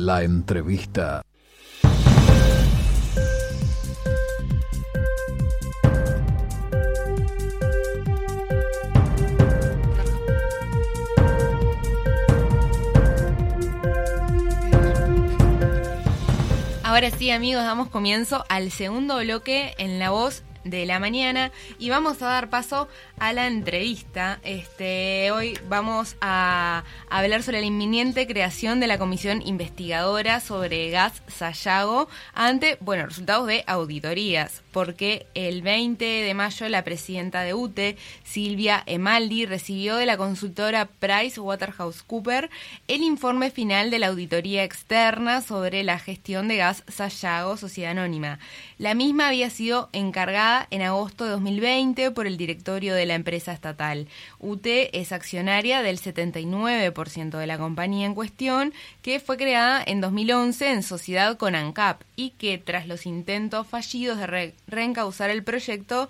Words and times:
La 0.00 0.22
entrevista. 0.22 1.22
Ahora 16.84 17.10
sí, 17.10 17.32
amigos, 17.32 17.64
damos 17.64 17.88
comienzo 17.88 18.44
al 18.48 18.70
segundo 18.70 19.18
bloque 19.18 19.74
en 19.78 19.98
la 19.98 20.10
voz 20.10 20.44
de 20.70 20.86
la 20.86 20.98
mañana 20.98 21.52
y 21.78 21.90
vamos 21.90 22.22
a 22.22 22.26
dar 22.26 22.50
paso 22.50 22.88
a 23.18 23.32
la 23.32 23.46
entrevista. 23.46 24.40
Este, 24.42 25.30
hoy 25.30 25.58
vamos 25.68 26.16
a 26.20 26.84
hablar 27.10 27.42
sobre 27.42 27.60
la 27.60 27.66
inminente 27.66 28.26
creación 28.26 28.80
de 28.80 28.86
la 28.86 28.98
comisión 28.98 29.42
investigadora 29.46 30.40
sobre 30.40 30.90
gas 30.90 31.22
Sayago 31.28 32.08
ante, 32.34 32.78
bueno, 32.80 33.06
resultados 33.06 33.46
de 33.46 33.64
auditorías, 33.66 34.62
porque 34.72 35.26
el 35.34 35.62
20 35.62 36.04
de 36.04 36.34
mayo 36.34 36.68
la 36.68 36.84
presidenta 36.84 37.42
de 37.42 37.54
UTE, 37.54 37.96
Silvia 38.24 38.82
Emaldi, 38.86 39.46
recibió 39.46 39.96
de 39.96 40.06
la 40.06 40.16
consultora 40.16 40.86
PricewaterhouseCoopers 40.86 42.48
el 42.88 43.02
informe 43.02 43.50
final 43.50 43.90
de 43.90 43.98
la 43.98 44.08
auditoría 44.08 44.64
externa 44.64 45.40
sobre 45.40 45.82
la 45.82 45.98
gestión 45.98 46.48
de 46.48 46.56
gas 46.56 46.84
Sayago, 46.88 47.56
Sociedad 47.56 47.92
Anónima. 47.92 48.38
La 48.78 48.94
misma 48.94 49.28
había 49.28 49.50
sido 49.50 49.88
encargada 49.92 50.57
en 50.70 50.82
agosto 50.82 51.24
de 51.24 51.30
2020 51.30 52.10
por 52.10 52.26
el 52.26 52.36
directorio 52.36 52.94
de 52.94 53.06
la 53.06 53.14
empresa 53.14 53.52
estatal. 53.52 54.08
UT 54.40 54.66
es 54.66 55.12
accionaria 55.12 55.82
del 55.82 56.00
79% 56.00 57.38
de 57.38 57.46
la 57.46 57.58
compañía 57.58 58.06
en 58.06 58.14
cuestión, 58.14 58.72
que 59.02 59.20
fue 59.20 59.36
creada 59.36 59.82
en 59.86 60.00
2011 60.00 60.70
en 60.72 60.82
sociedad 60.82 61.36
con 61.36 61.54
ANCAP 61.54 62.02
y 62.16 62.30
que 62.30 62.58
tras 62.58 62.88
los 62.88 63.06
intentos 63.06 63.66
fallidos 63.66 64.18
de 64.18 64.54
reencauzar 64.66 65.30
el 65.30 65.44
proyecto, 65.44 66.08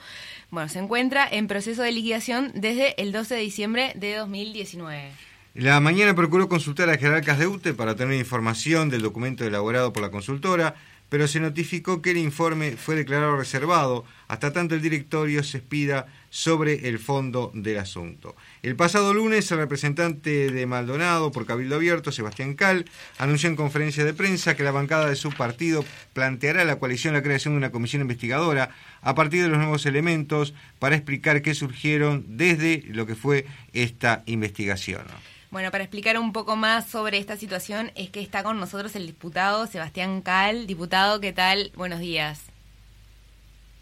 bueno, 0.51 0.69
se 0.69 0.79
encuentra 0.79 1.29
en 1.31 1.49
proceso 1.49 1.83
de 1.83 1.93
liquidación 1.93 2.53
desde 2.55 3.01
el 3.03 3.13
12 3.13 3.35
de 3.35 3.41
diciembre 3.41 3.93
de 3.95 4.17
2019. 4.17 5.11
La 5.55 5.81
mañana 5.81 6.15
procuró 6.15 6.49
consultar 6.49 6.89
a 6.89 6.99
jerarcas 6.99 7.39
de 7.39 7.49
UTE 7.49 7.75
para 7.75 7.97
tener 7.97 8.17
información 8.17 8.91
del 8.91 9.03
documento 9.03 9.45
elaborado 9.45 9.93
por 9.93 10.03
la 10.03 10.11
consultora 10.11 10.77
pero 11.09 11.29
se 11.29 11.41
notificó 11.41 12.03
que 12.03 12.11
el 12.11 12.19
informe 12.19 12.77
fue 12.77 12.95
declarado 12.95 13.37
reservado 13.37 14.05
hasta 14.29 14.53
tanto 14.53 14.75
el 14.75 14.83
directorio 14.83 15.43
se 15.43 15.59
expida 15.59 16.07
sobre 16.31 16.89
el 16.89 16.99
fondo 16.99 17.51
del 17.55 17.79
asunto. 17.79 18.37
El 18.63 18.77
pasado 18.77 19.15
lunes, 19.15 19.51
el 19.51 19.59
representante 19.59 20.51
de 20.51 20.67
Maldonado 20.67 21.33
por 21.33 21.47
Cabildo 21.47 21.77
Abierto, 21.77 22.13
Sebastián 22.13 22.55
Cal, 22.55 22.85
anunció 23.19 23.49
en 23.49 23.57
conferencia 23.57 24.05
de 24.05 24.13
prensa 24.13 24.55
que 24.55 24.65
la 24.65 24.71
bancada 24.71 25.09
de 25.09 25.17
su 25.17 25.31
partido 25.31 25.85
planteará 26.13 26.63
a 26.63 26.67
la 26.67 26.79
coalición 26.79 27.15
la 27.15 27.23
creación 27.23 27.55
de 27.55 27.59
una 27.59 27.73
comisión 27.73 28.03
investigadora 28.03 28.71
a 29.01 29.15
partir 29.15 29.43
de 29.43 29.49
los 29.49 29.59
nuevos 29.59 29.87
elementos 29.87 30.53
para 30.79 30.97
explicar 30.97 31.41
qué 31.41 31.55
surgieron 31.55 32.25
desde 32.29 32.83
lo 32.89 33.07
que 33.07 33.15
fue 33.15 33.47
esta 33.73 34.23
investigación. 34.27 35.03
Bueno, 35.51 35.71
para 35.71 35.83
explicar 35.83 36.19
un 36.19 36.35
poco 36.35 36.57
más 36.57 36.87
sobre 36.87 37.17
esta 37.17 37.39
situación 37.39 37.91
es 37.95 38.11
que 38.11 38.21
está 38.21 38.43
con 38.43 38.61
nosotros 38.61 38.95
el 38.97 39.07
diputado 39.07 39.67
Sebastián 39.67 40.21
Cal. 40.21 40.67
Diputado, 40.67 41.21
¿qué 41.21 41.33
tal? 41.33 41.73
Buenos 41.75 42.01
días. 42.01 42.43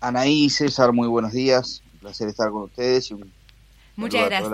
Anaí, 0.00 0.48
César, 0.48 0.92
muy 0.92 1.08
buenos 1.08 1.32
días. 1.32 1.82
Un 1.94 1.98
placer 1.98 2.28
estar 2.28 2.50
con 2.52 2.62
ustedes 2.62 3.10
y 3.10 3.14
un 3.14 3.32
Muchas 3.96 4.26
gracias. 4.26 4.50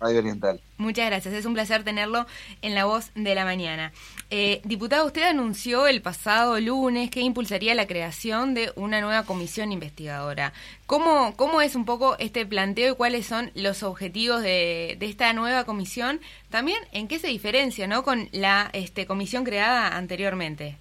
Radio 0.00 0.18
Oriental. 0.20 0.60
Muchas 0.78 1.06
gracias, 1.06 1.34
es 1.34 1.44
un 1.44 1.54
placer 1.54 1.82
tenerlo 1.82 2.26
en 2.62 2.74
la 2.74 2.84
voz 2.84 3.10
de 3.16 3.34
la 3.34 3.44
mañana. 3.44 3.92
Eh, 4.30 4.60
diputado, 4.64 5.06
usted 5.06 5.24
anunció 5.24 5.88
el 5.88 6.02
pasado 6.02 6.60
lunes 6.60 7.10
que 7.10 7.20
impulsaría 7.20 7.74
la 7.74 7.88
creación 7.88 8.54
de 8.54 8.72
una 8.76 9.00
nueva 9.00 9.24
comisión 9.24 9.72
investigadora. 9.72 10.52
¿Cómo, 10.86 11.34
cómo 11.36 11.62
es 11.62 11.74
un 11.74 11.84
poco 11.84 12.16
este 12.18 12.46
planteo 12.46 12.92
y 12.92 12.96
cuáles 12.96 13.26
son 13.26 13.50
los 13.54 13.82
objetivos 13.82 14.42
de, 14.42 14.96
esta 15.00 15.32
nueva 15.32 15.64
comisión? 15.64 16.20
También, 16.48 16.78
¿en 16.92 17.08
qué 17.08 17.18
se 17.18 17.26
diferencia 17.26 17.88
¿no? 17.88 18.04
con 18.04 18.28
la 18.30 18.70
este, 18.72 19.06
comisión 19.06 19.42
creada 19.42 19.96
anteriormente? 19.96 20.78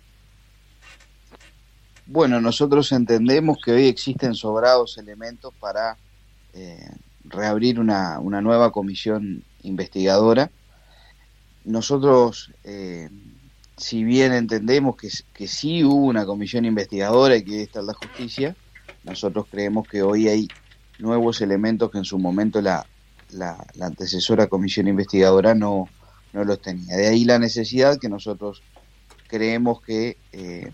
Bueno, 2.06 2.40
nosotros 2.40 2.92
entendemos 2.92 3.58
que 3.64 3.72
hoy 3.72 3.88
existen 3.88 4.36
sobrados 4.36 5.00
elementos 5.00 5.52
para 5.60 5.98
eh, 6.54 6.88
reabrir 7.30 7.80
una, 7.80 8.20
una 8.20 8.42
nueva 8.42 8.72
comisión 8.72 9.44
investigadora. 9.64 10.52
Nosotros, 11.64 12.52
eh, 12.64 13.10
si 13.78 14.04
bien 14.04 14.34
entendemos 14.34 14.96
que, 14.96 15.10
que 15.34 15.48
sí 15.48 15.84
hubo 15.84 16.06
una 16.06 16.26
comisión 16.26 16.66
investigadora 16.66 17.36
y 17.36 17.44
que 17.44 17.64
está 17.64 17.82
la 17.82 17.94
justicia, 17.94 18.56
nosotros 19.04 19.46
creemos 19.50 19.88
que 19.88 20.02
hoy 20.02 20.28
hay 20.28 20.48
nuevos 21.00 21.42
elementos 21.42 21.92
que 21.92 21.98
en 21.98 22.06
su 22.06 22.18
momento 22.18 22.62
la, 22.62 22.86
la, 23.32 23.58
antecesora 23.82 24.48
comisión 24.48 24.88
investigadora 24.88 25.54
no, 25.54 25.90
no 26.34 26.44
los 26.44 26.62
tenía. 26.62 26.96
De 26.96 27.08
ahí 27.08 27.26
la 27.26 27.40
necesidad 27.40 28.00
que 28.00 28.10
nosotros 28.10 28.64
creemos 29.28 29.82
que 29.82 30.18
eh, 30.32 30.72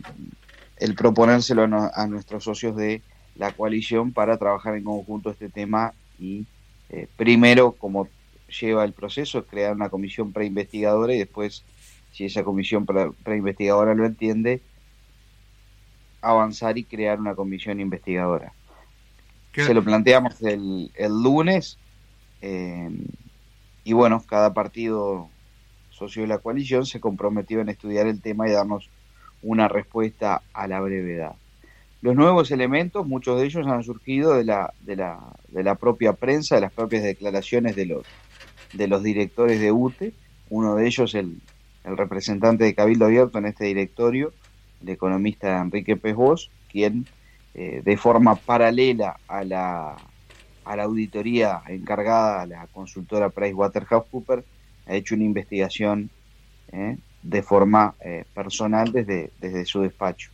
el 0.78 0.96
proponérselo 0.96 1.64
a, 1.94 2.08
nuestros 2.08 2.44
socios 2.44 2.76
de 2.76 3.02
la 3.36 3.52
coalición 3.52 4.12
para 4.12 4.38
trabajar 4.38 4.76
en 4.76 4.84
conjunto 4.84 5.30
este 5.30 5.50
tema 5.50 5.94
y 6.22 6.46
eh, 6.90 7.08
primero, 7.18 7.74
como 7.74 8.08
lleva 8.62 8.86
el 8.86 8.94
proceso, 8.94 9.46
crear 9.46 9.74
una 9.74 9.90
comisión 9.90 10.32
preinvestigadora 10.32 11.14
y 11.14 11.20
después, 11.20 11.64
si 12.12 12.26
esa 12.26 12.44
comisión 12.44 12.86
preinvestigadora 12.86 13.96
lo 13.96 14.06
entiende, 14.06 14.62
avanzar 16.22 16.78
y 16.78 16.84
crear 16.84 17.20
una 17.20 17.34
comisión 17.34 17.80
investigadora. 17.80 18.54
Se 19.54 19.74
lo 19.74 19.84
planteamos 19.84 20.42
el, 20.44 20.92
el 20.96 21.12
lunes 21.12 21.78
eh, 22.42 22.90
y 23.84 23.94
bueno, 23.94 24.24
cada 24.28 24.54
partido 24.54 25.30
socio 25.90 26.22
de 26.22 26.28
la 26.28 26.38
coalición 26.38 26.86
se 26.86 27.00
comprometió 27.00 27.60
en 27.60 27.70
estudiar 27.70 28.08
el 28.08 28.22
tema 28.22 28.48
y 28.48 28.52
darnos 28.52 28.90
una 29.42 29.68
respuesta 29.68 30.44
a 30.54 30.68
la 30.68 30.80
brevedad. 30.80 31.36
Los 32.02 32.16
nuevos 32.16 32.50
elementos, 32.50 33.06
muchos 33.06 33.40
de 33.40 33.46
ellos 33.46 33.68
han 33.68 33.84
surgido 33.84 34.34
de 34.34 34.44
la, 34.44 34.74
de 34.80 34.96
la, 34.96 35.20
de 35.50 35.64
la 35.64 35.76
propia 35.76 36.14
prensa, 36.14 36.56
de 36.56 36.62
las 36.62 36.74
propias 36.74 37.04
declaraciones 37.04 37.76
de 37.76 37.86
los, 37.86 38.08
de 38.72 38.88
los 38.88 39.04
directores 39.04 39.60
de 39.62 39.72
UTE, 39.72 40.14
uno 40.50 40.76
de 40.76 40.88
ellos 40.88 41.14
el, 41.14 41.42
el 41.84 41.98
representante 41.98 42.64
de 42.64 42.74
Cabildo 42.74 43.06
Abierto 43.06 43.38
en 43.38 43.46
este 43.46 43.66
directorio, 43.66 44.34
el 44.82 44.90
economista 44.90 45.62
Enrique 45.62 45.96
Pejos, 45.96 46.50
quien 46.68 47.06
eh, 47.54 47.84
de 47.86 47.98
forma 47.98 48.36
paralela 48.36 49.20
a 49.28 49.44
la, 49.44 49.96
a 50.64 50.76
la 50.76 50.84
auditoría 50.84 51.62
encargada 51.68 52.42
a 52.42 52.46
la 52.48 52.68
consultora 52.68 53.30
PricewaterhouseCoopers, 53.30 54.44
ha 54.88 54.96
hecho 54.96 55.14
una 55.14 55.26
investigación 55.26 56.10
eh, 56.72 56.98
de 57.22 57.44
forma 57.44 57.96
eh, 58.04 58.26
personal 58.34 58.92
desde, 58.92 59.34
desde 59.38 59.66
su 59.66 59.82
despacho 59.82 60.32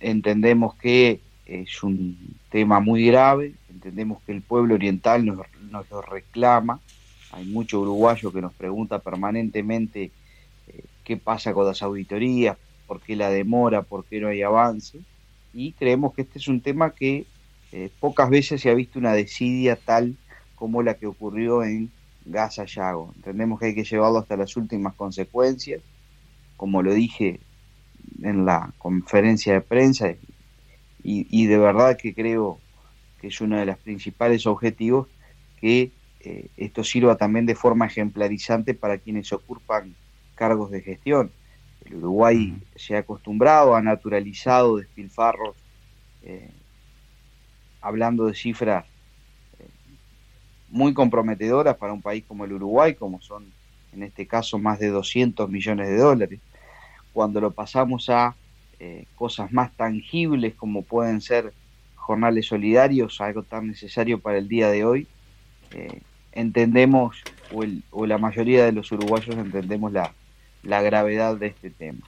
entendemos 0.00 0.74
que 0.76 1.20
es 1.46 1.82
un 1.82 2.36
tema 2.50 2.80
muy 2.80 3.06
grave, 3.06 3.54
entendemos 3.70 4.22
que 4.22 4.32
el 4.32 4.42
pueblo 4.42 4.74
oriental 4.74 5.24
nos, 5.24 5.38
lo 5.90 6.02
reclama, 6.02 6.80
hay 7.32 7.44
mucho 7.44 7.80
uruguayo 7.80 8.32
que 8.32 8.42
nos 8.42 8.52
pregunta 8.54 8.98
permanentemente 8.98 10.10
eh, 10.68 10.84
qué 11.04 11.16
pasa 11.16 11.52
con 11.52 11.66
las 11.66 11.82
auditorías, 11.82 12.56
por 12.86 13.00
qué 13.00 13.16
la 13.16 13.30
demora, 13.30 13.82
por 13.82 14.04
qué 14.04 14.20
no 14.20 14.28
hay 14.28 14.42
avance, 14.42 14.98
y 15.54 15.72
creemos 15.72 16.14
que 16.14 16.22
este 16.22 16.38
es 16.38 16.48
un 16.48 16.60
tema 16.60 16.90
que 16.90 17.26
eh, 17.72 17.90
pocas 18.00 18.28
veces 18.30 18.60
se 18.60 18.70
ha 18.70 18.74
visto 18.74 18.98
una 18.98 19.12
desidia 19.12 19.76
tal 19.76 20.16
como 20.54 20.82
la 20.82 20.94
que 20.94 21.06
ocurrió 21.06 21.62
en 21.62 21.90
Gaza 22.24 22.64
Yago. 22.64 23.12
Entendemos 23.16 23.60
que 23.60 23.66
hay 23.66 23.74
que 23.74 23.84
llevarlo 23.84 24.18
hasta 24.18 24.36
las 24.36 24.56
últimas 24.56 24.94
consecuencias, 24.94 25.80
como 26.56 26.82
lo 26.82 26.92
dije 26.92 27.40
en 28.22 28.44
la 28.44 28.72
conferencia 28.78 29.54
de 29.54 29.60
prensa 29.60 30.14
y, 31.02 31.46
de 31.46 31.58
verdad 31.58 31.96
que 31.96 32.14
creo 32.14 32.58
que 33.20 33.28
es 33.28 33.40
uno 33.40 33.58
de 33.58 33.66
los 33.66 33.78
principales 33.78 34.44
objetivos 34.46 35.06
que 35.60 35.92
eh, 36.20 36.48
esto 36.56 36.82
sirva 36.82 37.16
también 37.16 37.46
de 37.46 37.54
forma 37.54 37.86
ejemplarizante 37.86 38.74
para 38.74 38.98
quienes 38.98 39.32
ocupan 39.32 39.94
cargos 40.34 40.72
de 40.72 40.80
gestión. 40.80 41.30
El 41.84 41.98
Uruguay 41.98 42.60
se 42.74 42.96
ha 42.96 43.00
acostumbrado, 43.00 43.76
ha 43.76 43.82
naturalizado 43.82 44.78
despilfarros, 44.78 45.54
eh, 46.22 46.50
hablando 47.80 48.26
de 48.26 48.34
cifras 48.34 48.84
eh, 49.60 49.68
muy 50.70 50.92
comprometedoras 50.92 51.76
para 51.76 51.92
un 51.92 52.02
país 52.02 52.24
como 52.26 52.44
el 52.44 52.52
Uruguay, 52.52 52.94
como 52.94 53.20
son 53.20 53.52
en 53.92 54.02
este 54.02 54.26
caso 54.26 54.58
más 54.58 54.80
de 54.80 54.88
200 54.88 55.48
millones 55.48 55.88
de 55.88 55.96
dólares 55.96 56.40
cuando 57.16 57.40
lo 57.40 57.50
pasamos 57.50 58.10
a 58.10 58.36
eh, 58.78 59.06
cosas 59.14 59.50
más 59.50 59.74
tangibles 59.74 60.54
como 60.54 60.82
pueden 60.82 61.22
ser 61.22 61.54
jornales 61.94 62.44
solidarios, 62.44 63.22
algo 63.22 63.42
tan 63.42 63.68
necesario 63.68 64.18
para 64.18 64.36
el 64.36 64.48
día 64.48 64.68
de 64.68 64.84
hoy, 64.84 65.06
eh, 65.70 66.02
entendemos, 66.32 67.16
o, 67.90 68.04
la 68.04 68.18
mayoría 68.18 68.66
de 68.66 68.72
los 68.72 68.92
uruguayos 68.92 69.34
entendemos 69.34 69.92
la, 69.92 70.12
la 70.62 70.82
gravedad 70.82 71.38
de 71.38 71.46
este 71.46 71.70
tema. 71.70 72.00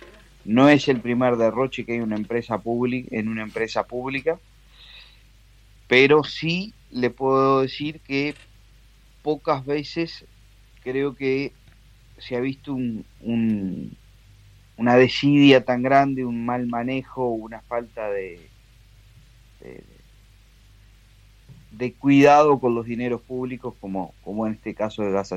No 0.44 0.68
es 0.68 0.88
el 0.88 1.00
primer 1.00 1.36
derroche 1.36 1.86
que 1.86 1.94
hay 1.94 2.00
una 2.00 2.16
empresa 2.16 2.60
en 2.62 3.28
una 3.28 3.42
empresa 3.42 3.84
pública, 3.86 4.38
pero 5.86 6.22
sí 6.22 6.74
le 6.90 7.08
puedo 7.08 7.62
decir 7.62 8.00
que 8.00 8.34
pocas 9.22 9.64
veces 9.64 10.26
creo 10.84 11.14
que 11.14 11.54
se 12.18 12.36
ha 12.36 12.40
visto 12.40 12.74
un, 12.74 13.96
una 14.78 14.94
desidia 14.94 15.64
tan 15.64 15.82
grande, 15.82 16.24
un 16.24 16.46
mal 16.46 16.66
manejo, 16.66 17.28
una 17.28 17.60
falta 17.62 18.08
de, 18.08 18.40
de, 21.72 21.92
cuidado 21.94 22.60
con 22.60 22.76
los 22.76 22.86
dineros 22.86 23.20
públicos 23.20 23.74
como, 23.80 24.14
como 24.22 24.46
en 24.46 24.54
este 24.54 24.74
caso 24.74 25.02
de 25.02 25.10
Gaza 25.10 25.36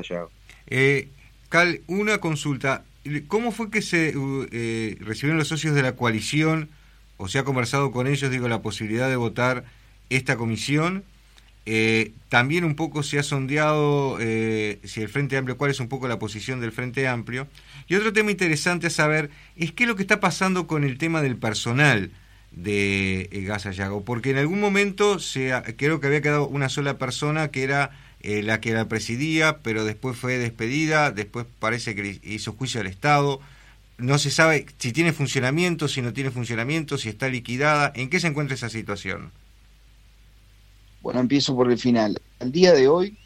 eh, 0.68 1.08
Cal, 1.48 1.80
una 1.88 2.18
consulta. 2.18 2.84
¿Cómo 3.26 3.50
fue 3.50 3.68
que 3.68 3.82
se 3.82 4.14
eh, 4.52 4.96
recibieron 5.00 5.38
los 5.38 5.48
socios 5.48 5.74
de 5.74 5.82
la 5.82 5.96
coalición 5.96 6.70
o 7.16 7.26
se 7.26 7.40
ha 7.40 7.44
conversado 7.44 7.90
con 7.90 8.06
ellos, 8.06 8.30
digo, 8.30 8.48
la 8.48 8.62
posibilidad 8.62 9.08
de 9.08 9.16
votar 9.16 9.64
esta 10.08 10.36
comisión? 10.36 11.02
Eh, 11.64 12.12
también 12.28 12.64
un 12.64 12.74
poco 12.74 13.02
se 13.02 13.18
ha 13.18 13.22
sondeado 13.22 14.18
eh, 14.20 14.80
si 14.84 15.00
el 15.00 15.08
Frente 15.08 15.36
Amplio, 15.36 15.56
cuál 15.56 15.70
es 15.70 15.80
un 15.80 15.88
poco 15.88 16.08
la 16.08 16.18
posición 16.18 16.60
del 16.60 16.72
Frente 16.72 17.06
Amplio. 17.06 17.46
Y 17.88 17.94
otro 17.94 18.12
tema 18.12 18.30
interesante 18.30 18.88
a 18.88 18.90
saber 18.90 19.30
es 19.56 19.72
qué 19.72 19.84
es 19.84 19.88
lo 19.88 19.96
que 19.96 20.02
está 20.02 20.20
pasando 20.20 20.66
con 20.66 20.84
el 20.84 20.98
tema 20.98 21.22
del 21.22 21.36
personal 21.36 22.10
de 22.50 23.28
eh, 23.30 23.42
Gaza 23.42 23.70
Yago, 23.70 24.04
porque 24.04 24.30
en 24.30 24.38
algún 24.38 24.60
momento 24.60 25.18
se 25.18 25.52
creo 25.76 26.00
que 26.00 26.06
había 26.06 26.20
quedado 26.20 26.48
una 26.48 26.68
sola 26.68 26.98
persona 26.98 27.48
que 27.48 27.62
era 27.62 27.90
eh, 28.24 28.42
la 28.42 28.60
que 28.60 28.72
la 28.72 28.88
presidía, 28.88 29.58
pero 29.58 29.84
después 29.84 30.16
fue 30.16 30.38
despedida, 30.38 31.10
después 31.10 31.44
parece 31.58 31.96
que 31.96 32.20
hizo 32.22 32.52
juicio 32.52 32.80
al 32.80 32.86
Estado. 32.86 33.40
No 33.98 34.18
se 34.18 34.30
sabe 34.30 34.66
si 34.78 34.92
tiene 34.92 35.12
funcionamiento, 35.12 35.88
si 35.88 36.02
no 36.02 36.12
tiene 36.12 36.30
funcionamiento, 36.30 36.98
si 36.98 37.08
está 37.08 37.28
liquidada. 37.28 37.92
¿En 37.96 38.10
qué 38.10 38.20
se 38.20 38.28
encuentra 38.28 38.54
esa 38.54 38.68
situación? 38.68 39.32
Bueno, 41.02 41.18
empiezo 41.18 41.54
por 41.56 41.70
el 41.70 41.78
final. 41.78 42.20
Al 42.38 42.52
día 42.52 42.72
de 42.72 42.86
hoy 42.86 43.18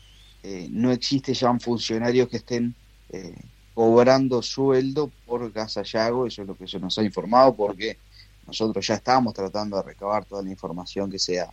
eh, 0.43 0.67
no 0.70 0.90
existe 0.90 1.34
ya 1.34 1.50
un 1.50 1.61
funcionario 1.61 2.26
que 2.26 2.38
estén 2.38 2.75
eh, 3.11 3.37
cobrando 3.75 4.40
sueldo 4.40 5.12
por 5.26 5.52
Gasallago, 5.52 6.26
eso 6.26 6.40
es 6.40 6.49
lo 6.49 6.56
que 6.56 6.67
se 6.67 6.81
nos 6.81 6.96
ha 6.99 7.02
informado, 7.02 7.55
porque 7.55 7.99
nosotros 8.46 8.87
ya 8.87 8.94
estamos 8.94 9.34
tratando 9.34 9.76
de 9.76 9.82
recabar 9.82 10.25
toda 10.25 10.43
la 10.43 10.50
información 10.50 11.11
que 11.11 11.19
sea 11.19 11.52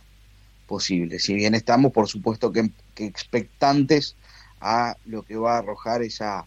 posible. 0.66 1.18
Si 1.18 1.34
bien 1.34 1.54
estamos, 1.54 1.92
por 1.92 2.08
supuesto, 2.08 2.50
que, 2.50 2.70
expectantes 2.96 4.16
a 4.60 4.96
lo 5.04 5.24
que 5.24 5.36
va 5.36 5.56
a 5.56 5.58
arrojar 5.58 6.02
esa 6.02 6.46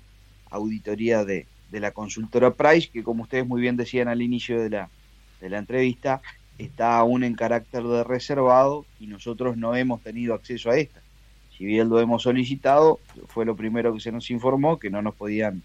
auditoría 0.50 1.24
de, 1.24 1.46
de 1.70 1.80
la 1.80 1.92
consultora 1.92 2.52
Price, 2.52 2.90
que 2.92 3.04
como 3.04 3.24
ustedes 3.24 3.46
muy 3.46 3.62
bien 3.62 3.78
decían 3.78 4.08
al 4.08 4.24
inicio 4.24 4.60
de 4.60 4.72
la, 4.72 4.90
de 5.40 5.50
la 5.52 5.60
entrevista, 5.60 6.22
está 6.58 6.98
aún 6.98 7.24
en 7.24 7.36
carácter 7.36 7.84
de 7.84 8.04
reservado 8.04 8.86
y 9.00 9.08
nosotros 9.08 9.58
no 9.58 9.76
hemos 9.76 10.02
tenido 10.02 10.34
acceso 10.34 10.70
a 10.70 10.78
esta. 10.78 11.02
Si 11.56 11.66
bien 11.66 11.90
lo 11.90 12.00
hemos 12.00 12.24
solicitado, 12.24 13.00
fue 13.28 13.46
lo 13.46 13.56
primero 13.56 13.94
que 13.94 14.00
se 14.00 14.12
nos 14.12 14.30
informó, 14.30 14.78
que 14.78 14.90
no 14.90 15.02
nos 15.02 15.16
podían 15.16 15.64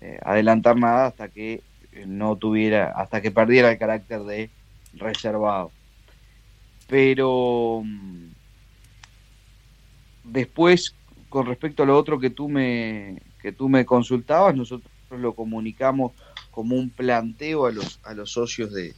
eh, 0.00 0.18
adelantar 0.24 0.76
nada 0.76 1.06
hasta 1.06 1.28
que 1.28 1.62
eh, 1.92 2.04
no 2.06 2.36
tuviera, 2.36 2.92
hasta 2.92 3.20
que 3.20 3.30
perdiera 3.30 3.70
el 3.70 3.78
carácter 3.78 4.22
de 4.22 4.50
reservado. 4.94 5.70
Pero 6.88 7.82
mm, 7.84 8.26
después, 10.24 10.94
con 11.28 11.46
respecto 11.46 11.82
a 11.82 11.86
lo 11.86 11.96
otro 11.96 12.18
que 12.18 12.30
tú 12.30 12.48
me, 12.48 13.22
que 13.40 13.52
tú 13.52 13.68
me 13.68 13.84
consultabas, 13.84 14.56
nosotros 14.56 14.90
lo 15.10 15.34
comunicamos 15.34 16.12
como 16.50 16.76
un 16.76 16.90
planteo 16.90 17.66
a 17.66 17.72
los, 17.72 18.00
a 18.04 18.14
los 18.14 18.32
socios 18.32 18.72
de, 18.72 18.94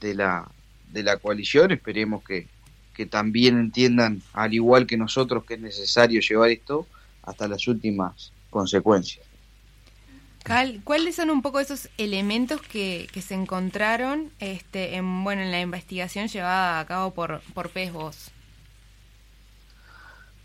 de 0.00 0.14
la, 0.14 0.50
de 0.92 1.02
la 1.02 1.16
coalición. 1.16 1.70
Esperemos 1.70 2.22
que, 2.24 2.48
que 2.94 3.06
también 3.06 3.58
entiendan, 3.58 4.22
al 4.32 4.54
igual 4.54 4.86
que 4.86 4.96
nosotros, 4.96 5.44
que 5.44 5.54
es 5.54 5.60
necesario 5.60 6.20
llevar 6.20 6.50
esto 6.50 6.86
hasta 7.22 7.48
las 7.48 7.66
últimas 7.68 8.32
consecuencias. 8.50 9.24
Cal, 10.42 10.80
¿cuáles 10.84 11.16
son 11.16 11.30
un 11.30 11.42
poco 11.42 11.60
esos 11.60 11.90
elementos 11.98 12.62
que, 12.62 13.08
que 13.12 13.20
se 13.20 13.34
encontraron 13.34 14.30
este, 14.38 14.96
en, 14.96 15.22
bueno, 15.22 15.42
en 15.42 15.50
la 15.50 15.60
investigación 15.60 16.28
llevada 16.28 16.80
a 16.80 16.86
cabo 16.86 17.12
por, 17.12 17.42
por 17.52 17.68
PESBOS? 17.68 18.30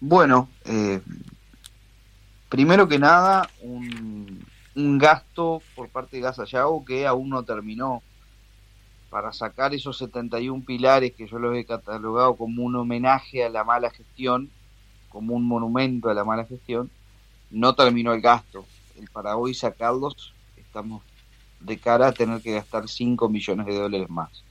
Bueno, 0.01 0.49
eh, 0.65 1.01
primero 2.49 2.87
que 2.87 2.99
nada, 2.99 3.49
un, 3.61 4.45
un 4.75 4.97
gasto 4.97 5.61
por 5.75 5.87
parte 5.87 6.17
de 6.17 6.23
Gasallago 6.23 6.83
que 6.83 7.07
aún 7.07 7.29
no 7.29 7.43
terminó 7.43 8.03
para 9.15 9.31
sacar 9.31 9.73
esos 9.73 9.97
71 9.99 10.65
pilares 10.65 11.13
que 11.13 11.25
yo 11.25 11.39
los 11.39 11.55
he 11.55 11.63
catalogado 11.63 12.35
como 12.35 12.63
un 12.63 12.75
homenaje 12.75 13.45
a 13.45 13.49
la 13.49 13.63
mala 13.63 13.89
gestión, 13.89 14.49
como 15.07 15.35
un 15.35 15.45
monumento 15.45 16.09
a 16.09 16.13
la 16.13 16.25
mala 16.25 16.43
gestión, 16.43 16.91
no 17.49 17.73
terminó 17.75 18.11
el 18.11 18.19
gasto. 18.19 18.65
Para 19.13 19.37
hoy 19.37 19.53
sacarlos 19.53 20.33
estamos 20.57 21.01
de 21.61 21.77
cara 21.77 22.09
a 22.09 22.11
tener 22.11 22.41
que 22.41 22.55
gastar 22.55 22.89
5 22.89 23.29
millones 23.29 23.67
de 23.67 23.75
dólares 23.75 24.09
más. 24.09 24.43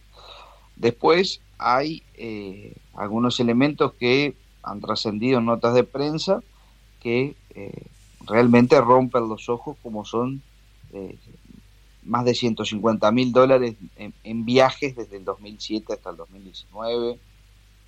Después 0.77 1.43
hay 1.59 2.03
eh, 2.15 2.73
algunos 2.95 3.41
elementos 3.41 3.93
que 3.93 4.35
han 4.63 4.81
trascendido 4.81 5.41
en 5.41 5.45
notas 5.45 5.75
de 5.75 5.85
prensa 5.85 6.41
que 7.01 7.37
eh, 7.51 7.83
realmente 8.23 8.81
rompen 8.81 9.29
los 9.29 9.51
ojos 9.51 9.77
como 9.83 10.07
son 10.07 10.41
eh, 10.95 11.19
más 12.05 12.25
de 12.25 12.35
150 12.35 13.11
mil 13.13 13.33
dólares 13.33 13.77
en, 13.97 14.45
viajes 14.45 14.95
desde 14.97 15.17
el 15.17 15.25
2007 15.25 15.93
hasta 15.93 16.11
el 16.11 16.17
2019, 16.17 17.19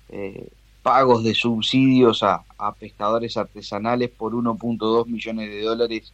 eh, 0.09 0.49
pagos 0.81 1.23
de 1.23 1.33
subsidios 1.33 2.23
a, 2.23 2.43
pescadores 2.79 3.37
artesanales 3.37 4.09
por 4.09 4.33
1.2 4.33 5.07
millones 5.07 5.49
de 5.49 5.61
dólares 5.61 6.13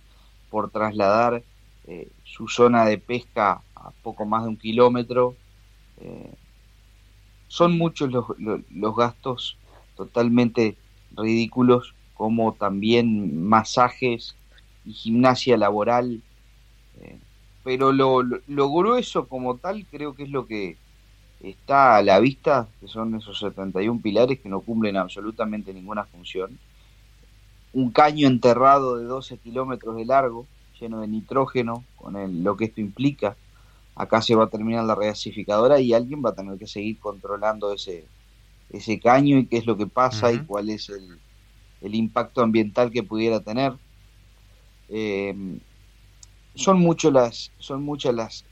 por 0.50 0.70
trasladar 0.70 1.44
eh, 1.88 2.10
su 2.24 2.48
zona 2.48 2.86
de 2.86 2.98
pesca 2.98 3.62
a 3.76 3.92
poco 4.04 4.26
más 4.26 4.44
de 4.44 4.50
un 4.50 4.58
kilómetro. 4.58 5.36
Eh, 6.02 6.34
son 7.48 7.78
muchos 7.78 8.12
los, 8.12 8.26
los 8.40 8.96
gastos 8.96 9.58
totalmente 9.96 10.76
ridículos, 11.16 11.94
como 12.16 12.54
también 12.54 13.48
masajes 13.48 14.36
y 14.86 14.94
gimnasia 14.94 15.56
laboral 15.58 16.22
pero 17.64 17.92
lo, 17.92 18.22
lo, 18.22 18.72
grueso 18.72 19.28
como 19.28 19.58
tal 19.58 19.86
creo 19.90 20.14
que 20.16 20.24
es 20.24 20.30
lo 20.30 20.46
que 20.46 20.78
está 21.42 21.98
a 21.98 22.02
la 22.04 22.20
vista, 22.20 22.68
que 22.80 22.88
son 22.88 23.16
esos 23.16 23.40
71 23.40 24.02
pilares 24.02 24.40
que 24.40 24.50
no 24.50 24.62
cumplen 24.62 24.98
absolutamente 24.98 25.74
ninguna 25.74 26.04
función. 26.06 26.60
Un 27.72 27.92
caño 27.92 28.28
enterrado 28.28 28.98
de 28.98 29.06
12 29.06 29.38
kilómetros 29.38 29.96
de 29.96 30.06
largo, 30.06 30.46
lleno 30.80 31.02
de 31.02 31.08
nitrógeno, 31.08 31.84
con 31.96 32.18
el, 32.18 32.44
lo 32.44 32.58
que 32.58 32.66
esto 32.66 32.82
implica. 32.82 33.36
Acá 33.96 34.22
se 34.22 34.36
va 34.36 34.46
a 34.46 34.50
terminar 34.50 34.84
la 34.84 34.96
regasificadora 34.96 35.80
y 35.80 35.94
alguien 35.94 36.24
va 36.24 36.32
a 36.32 36.36
tener 36.36 36.58
que 36.58 36.68
seguir 36.68 37.00
controlando 37.00 37.72
ese, 37.72 38.06
ese 38.70 39.00
caño 39.00 39.38
y 39.38 39.46
qué 39.46 39.58
es 39.58 39.66
lo 39.66 39.78
que 39.78 39.88
pasa 39.88 40.32
y 40.34 40.40
cuál 40.40 40.70
es 40.70 40.90
el, 40.90 41.20
el 41.82 41.96
impacto 41.96 42.42
ambiental 42.42 42.92
que 42.92 43.04
pudiera 43.04 43.40
tener. 43.40 43.74
Eh, 44.90 45.60
son 46.56 46.80
muchos 46.80 47.12
las 47.12 47.52
son 47.58 47.84
muchas 47.84 48.14
las 48.14 48.46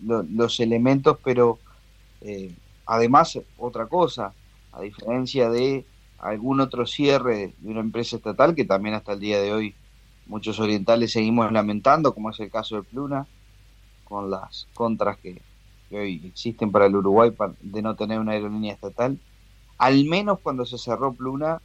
los 0.00 0.60
elementos 0.60 1.18
pero 1.22 1.58
eh, 2.20 2.52
además 2.86 3.38
otra 3.56 3.86
cosa 3.86 4.32
a 4.72 4.80
diferencia 4.82 5.50
de 5.50 5.86
algún 6.18 6.60
otro 6.60 6.86
cierre 6.86 7.54
de 7.58 7.70
una 7.70 7.80
empresa 7.80 8.16
estatal 8.16 8.54
que 8.54 8.64
también 8.64 8.94
hasta 8.94 9.12
el 9.12 9.20
día 9.20 9.40
de 9.40 9.52
hoy 9.52 9.74
muchos 10.26 10.58
orientales 10.58 11.12
seguimos 11.12 11.50
lamentando 11.52 12.12
como 12.12 12.30
es 12.30 12.40
el 12.40 12.50
caso 12.50 12.76
de 12.76 12.82
Pluna 12.82 13.26
con 14.04 14.30
las 14.30 14.66
contras 14.74 15.18
que, 15.18 15.40
hoy 15.90 16.22
existen 16.24 16.72
para 16.72 16.86
el 16.86 16.96
Uruguay 16.96 17.32
de 17.60 17.82
no 17.82 17.94
tener 17.94 18.18
una 18.18 18.32
aerolínea 18.32 18.74
estatal 18.74 19.18
al 19.78 20.04
menos 20.04 20.40
cuando 20.40 20.66
se 20.66 20.76
cerró 20.76 21.12
Pluna 21.12 21.62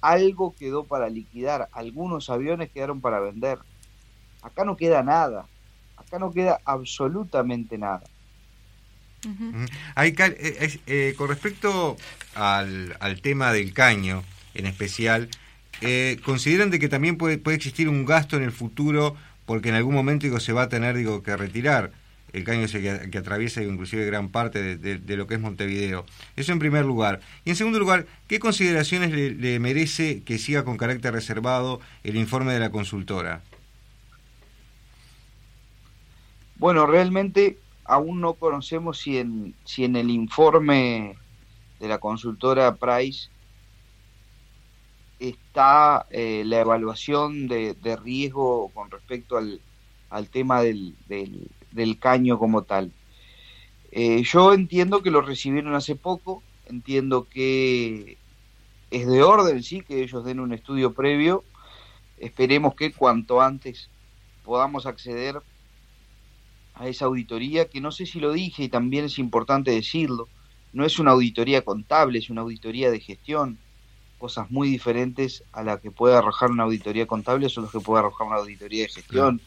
algo 0.00 0.54
quedó 0.54 0.84
para 0.84 1.08
liquidar. 1.08 1.68
Algunos 1.72 2.30
aviones 2.30 2.70
quedaron 2.70 3.00
para 3.00 3.20
vender 3.20 3.58
Acá 4.46 4.64
no 4.64 4.76
queda 4.76 5.02
nada, 5.02 5.46
acá 5.96 6.20
no 6.20 6.30
queda 6.30 6.60
absolutamente 6.64 7.76
nada. 7.76 8.04
Eh, 9.96 10.80
eh, 10.86 11.14
con 11.18 11.28
respecto 11.28 11.96
al, 12.36 12.96
al, 13.00 13.20
tema 13.20 13.52
del 13.52 13.72
caño 13.72 14.22
en 14.54 14.66
especial, 14.66 15.28
eh, 15.80 16.20
¿consideran 16.24 16.70
de 16.70 16.78
que 16.78 16.88
también 16.88 17.18
puede, 17.18 17.38
puede 17.38 17.56
existir 17.56 17.88
un 17.88 18.04
gasto 18.04 18.36
en 18.36 18.44
el 18.44 18.52
futuro 18.52 19.16
porque 19.46 19.70
en 19.70 19.74
algún 19.74 19.94
momento 19.94 20.26
digo, 20.26 20.38
se 20.38 20.52
va 20.52 20.62
a 20.62 20.68
tener 20.68 20.96
digo, 20.96 21.22
que 21.22 21.36
retirar? 21.36 21.90
el 22.32 22.44
caño 22.44 22.66
que, 22.66 23.08
que, 23.10 23.18
atraviesa 23.18 23.62
inclusive 23.62 24.04
gran 24.04 24.28
parte 24.28 24.76
de, 24.76 25.16
lo 25.16 25.26
que 25.26 25.34
es 25.34 25.40
Montevideo. 25.40 26.04
Eso 26.34 26.52
en 26.52 26.58
primer 26.58 26.84
lugar. 26.84 27.20
Y 27.46 27.50
en 27.50 27.56
segundo 27.56 27.78
lugar, 27.78 28.04
¿qué 28.28 28.38
consideraciones 28.38 29.10
le 29.12 29.58
merece 29.58 30.22
que 30.22 30.36
siga 30.36 30.62
con 30.62 30.76
carácter 30.76 31.14
reservado 31.14 31.80
el 32.04 32.16
informe 32.16 32.52
de 32.52 32.60
la 32.60 32.70
consultora? 32.70 33.40
Bueno, 36.58 36.86
realmente 36.86 37.58
aún 37.84 38.20
no 38.20 38.34
conocemos 38.34 38.98
si 38.98 39.18
en, 39.18 39.54
si 39.64 39.84
en 39.84 39.96
el 39.96 40.10
informe 40.10 41.16
de 41.78 41.88
la 41.88 41.98
consultora 41.98 42.74
Price 42.76 43.28
está 45.18 46.06
eh, 46.10 46.42
la 46.46 46.60
evaluación 46.60 47.46
de, 47.48 47.98
riesgo 48.02 48.70
con 48.74 48.90
respecto 48.90 49.36
al, 49.36 49.60
al 50.10 50.28
tema 50.28 50.62
del, 50.62 50.94
del, 51.06 51.98
caño 51.98 52.38
como 52.38 52.62
tal. 52.62 52.92
Eh, 53.92 54.22
yo 54.24 54.52
entiendo 54.52 55.02
que 55.02 55.10
lo 55.10 55.20
recibieron 55.20 55.74
hace 55.74 55.94
poco, 55.94 56.42
entiendo 56.66 57.26
que 57.28 58.18
es 58.90 59.06
de 59.06 59.22
orden, 59.22 59.62
sí, 59.62 59.82
que 59.82 60.02
ellos 60.02 60.24
den 60.24 60.40
un 60.40 60.52
estudio 60.52 60.92
previo. 60.92 61.44
Esperemos 62.18 62.74
que 62.74 62.92
cuanto 62.92 63.40
antes 63.40 63.90
podamos 64.42 64.86
acceder 64.86 65.40
a 66.76 66.88
esa 66.88 67.06
auditoría, 67.06 67.68
que 67.68 67.80
no 67.80 67.90
sé 67.90 68.06
si 68.06 68.20
lo 68.20 68.32
dije 68.32 68.64
y 68.64 68.68
también 68.68 69.06
es 69.06 69.18
importante 69.18 69.70
decirlo, 69.70 70.28
no 70.72 70.84
es 70.84 70.98
una 70.98 71.12
auditoría 71.12 71.62
contable, 71.62 72.18
es 72.18 72.28
una 72.28 72.42
auditoría 72.42 72.90
de 72.90 73.00
gestión, 73.00 73.58
cosas 74.18 74.50
muy 74.50 74.68
diferentes 74.68 75.42
a 75.52 75.62
la 75.62 75.78
que 75.78 75.90
puede 75.90 76.16
arrojar 76.16 76.50
una 76.50 76.64
auditoría 76.64 77.06
contable, 77.06 77.48
son 77.48 77.64
los 77.64 77.72
que 77.72 77.80
puede 77.80 78.00
arrojar 78.00 78.26
una 78.26 78.36
auditoría 78.36 78.82
de 78.82 78.90
gestión, 78.90 79.40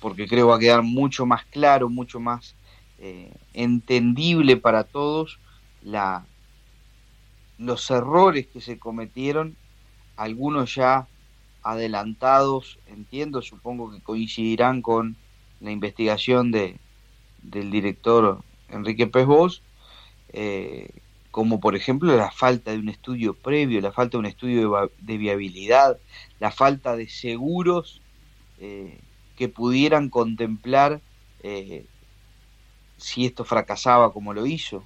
porque 0.00 0.26
creo 0.26 0.48
va 0.48 0.56
a 0.56 0.60
quedar 0.60 0.82
mucho 0.82 1.24
más 1.24 1.44
claro, 1.46 1.88
mucho 1.88 2.18
más 2.18 2.56
eh, 2.98 3.32
entendible 3.54 4.56
para 4.56 4.84
todos 4.84 5.38
la, 5.82 6.24
los 7.58 7.88
errores 7.90 8.48
que 8.48 8.60
se 8.60 8.78
cometieron, 8.78 9.56
algunos 10.16 10.74
ya 10.74 11.06
adelantados, 11.62 12.78
entiendo, 12.86 13.42
supongo 13.42 13.90
que 13.92 14.00
coincidirán 14.00 14.82
con 14.82 15.16
la 15.60 15.70
investigación 15.70 16.50
de, 16.50 16.78
del 17.42 17.70
director 17.70 18.42
Enrique 18.68 19.06
Pez 19.06 19.26
eh, 20.32 20.90
como 21.30 21.60
por 21.60 21.76
ejemplo 21.76 22.16
la 22.16 22.30
falta 22.30 22.72
de 22.72 22.78
un 22.78 22.88
estudio 22.88 23.34
previo, 23.34 23.80
la 23.80 23.92
falta 23.92 24.12
de 24.12 24.20
un 24.20 24.26
estudio 24.26 24.90
de, 25.00 25.18
viabilidad, 25.18 25.98
la 26.40 26.50
falta 26.50 26.96
de 26.96 27.08
seguros 27.08 28.00
eh, 28.58 28.98
que 29.36 29.48
pudieran 29.48 30.08
contemplar 30.08 31.00
eh, 31.42 31.84
si 32.96 33.26
esto 33.26 33.44
fracasaba 33.44 34.12
como 34.12 34.32
lo 34.32 34.46
hizo. 34.46 34.82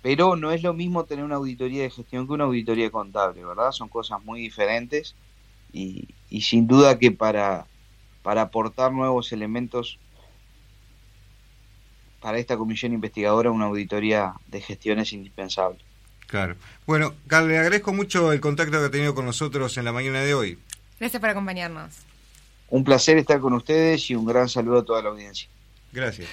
Pero 0.00 0.36
no 0.36 0.50
es 0.50 0.62
lo 0.62 0.72
mismo 0.72 1.04
tener 1.04 1.24
una 1.24 1.36
auditoría 1.36 1.82
de 1.82 1.90
gestión 1.90 2.26
que 2.26 2.32
una 2.32 2.44
auditoría 2.44 2.90
contable, 2.90 3.44
¿verdad? 3.44 3.70
Son 3.70 3.88
cosas 3.88 4.24
muy 4.24 4.40
diferentes 4.40 5.14
y 5.72 6.06
sin 6.40 6.66
duda 6.66 6.98
que 6.98 7.12
para 7.12 7.66
para 8.22 8.42
aportar 8.42 8.92
nuevos 8.92 9.32
elementos 9.32 9.98
para 12.20 12.38
esta 12.38 12.56
comisión 12.56 12.92
investigadora 12.92 13.50
una 13.50 13.64
auditoría 13.66 14.32
de 14.46 14.60
gestión 14.60 15.00
es 15.00 15.12
indispensable. 15.12 15.78
Claro. 16.28 16.56
Bueno, 16.86 17.14
Carlos, 17.26 17.50
le 17.50 17.58
agradezco 17.58 17.92
mucho 17.92 18.32
el 18.32 18.40
contacto 18.40 18.78
que 18.78 18.86
ha 18.86 18.90
tenido 18.90 19.14
con 19.14 19.26
nosotros 19.26 19.76
en 19.76 19.84
la 19.84 19.92
mañana 19.92 20.20
de 20.20 20.32
hoy. 20.32 20.58
Gracias 20.98 21.20
por 21.20 21.30
acompañarnos. 21.30 21.92
Un 22.70 22.84
placer 22.84 23.18
estar 23.18 23.40
con 23.40 23.52
ustedes 23.52 24.08
y 24.08 24.14
un 24.14 24.24
gran 24.24 24.48
saludo 24.48 24.78
a 24.78 24.84
toda 24.84 25.02
la 25.02 25.10
audiencia. 25.10 25.48
Gracias. 25.92 26.28